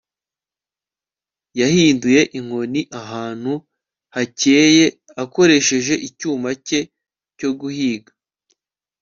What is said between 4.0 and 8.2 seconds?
hakeye akoresheje icyuma cye cyo guhiga